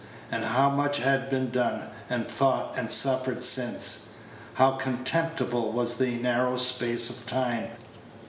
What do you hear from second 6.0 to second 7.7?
narrow space of time!